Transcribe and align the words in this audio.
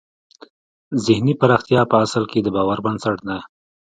ذهني 1.05 1.33
پراختیا 1.41 1.81
په 1.91 1.95
اصل 2.05 2.23
کې 2.31 2.39
د 2.43 2.47
باور 2.55 2.79
بنسټ 2.85 3.17
دی 3.27 3.39